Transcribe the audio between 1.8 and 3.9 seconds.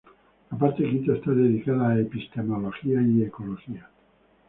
a "Epistemología y Ecología".